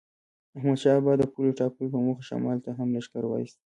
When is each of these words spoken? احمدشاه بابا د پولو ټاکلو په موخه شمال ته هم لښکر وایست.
احمدشاه 0.57 0.99
بابا 0.99 1.13
د 1.17 1.23
پولو 1.31 1.57
ټاکلو 1.59 1.87
په 1.93 1.97
موخه 2.05 2.23
شمال 2.29 2.57
ته 2.65 2.69
هم 2.77 2.89
لښکر 2.95 3.23
وایست. 3.27 3.57